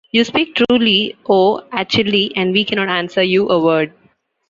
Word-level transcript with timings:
You 0.11 0.23
speak 0.23 0.55
truly, 0.67 1.15
O 1.29 1.59
Achilli, 1.71 2.31
and 2.35 2.53
we 2.53 2.65
cannot 2.65 2.89
answer 2.89 3.21
you 3.21 3.47
a 3.49 3.63
word. 3.63 3.93